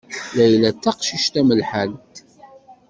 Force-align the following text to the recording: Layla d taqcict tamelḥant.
Layla 0.35 0.69
d 0.75 0.77
taqcict 0.83 1.31
tamelḥant. 1.33 2.13